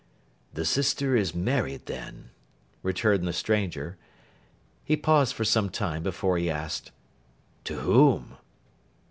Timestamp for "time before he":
5.69-6.49